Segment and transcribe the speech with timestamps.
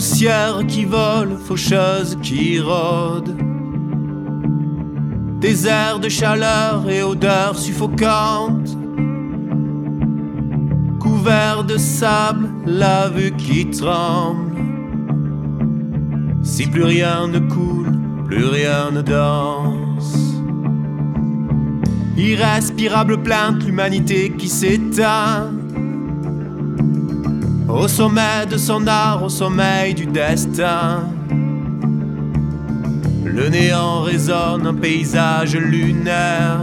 [0.00, 3.36] poussière qui vole, faucheuse qui rôde.
[5.38, 8.78] Des airs de chaleur et odeurs suffocantes.
[10.98, 14.56] Couvert de sable, la vue qui tremble.
[16.42, 17.92] Si plus rien ne coule,
[18.24, 20.16] plus rien ne danse.
[22.16, 25.59] Irrespirable plainte, l'humanité qui s'éteint.
[27.72, 31.08] Au sommet de son art, au sommeil du destin.
[33.24, 36.60] Le néant résonne, un paysage lunaire.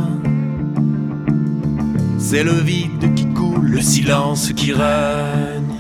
[2.20, 5.77] C'est le vide qui coule, le silence qui règne.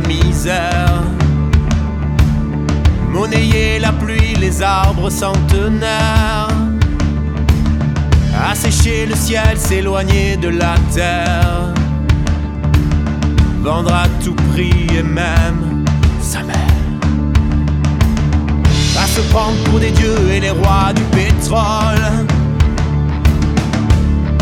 [0.00, 1.02] Misère.
[3.10, 6.48] Monnayer la pluie, les arbres centenaires.
[8.50, 11.74] Assécher le ciel, s'éloigner de la terre.
[13.62, 15.84] Vendre à tout prix et même
[16.20, 16.56] sa mère.
[18.96, 22.26] À se prendre pour des dieux et les rois du pétrole.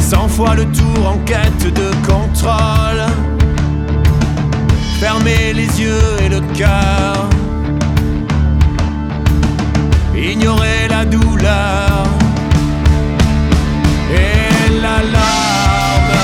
[0.00, 3.35] Cent fois le tour en quête de contrôle.
[4.98, 7.28] Fermer les yeux et le cœur.
[10.16, 12.06] Ignorer la douleur
[14.10, 16.16] et la larme.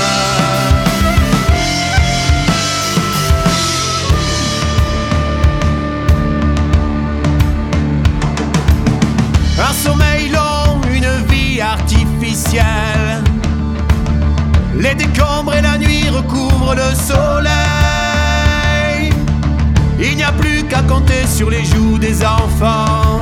[9.59, 13.23] Un sommeil long, une vie artificielle.
[14.75, 17.52] Les décombres et la nuit recouvrent le soleil.
[21.27, 23.21] Sur les joues des enfants.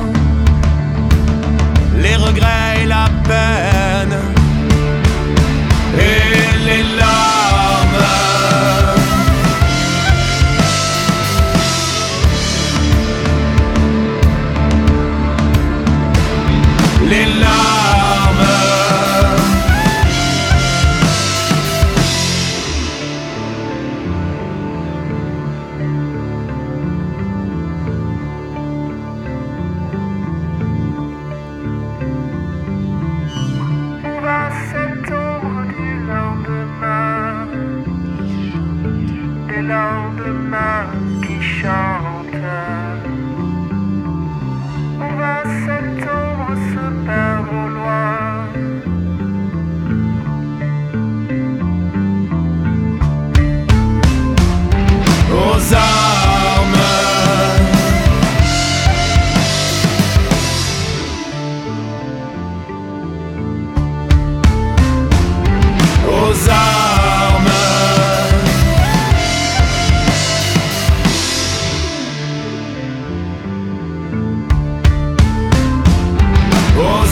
[1.96, 3.71] Les regrets et la peine.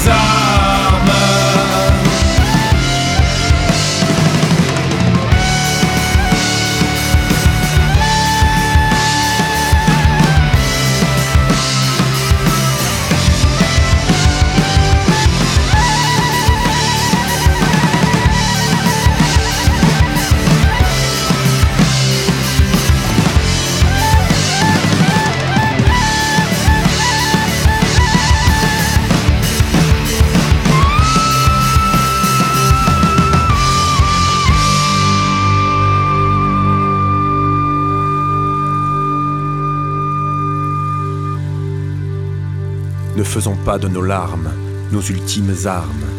[0.01, 0.50] bizarre
[43.31, 44.51] faisons pas de nos larmes
[44.91, 46.11] nos ultimes armes.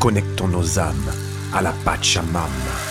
[0.00, 1.12] Connectons nos âmes
[1.52, 2.89] à la Pachamama.